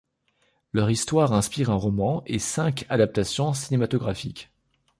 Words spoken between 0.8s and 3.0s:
histoire inspire un roman et cinq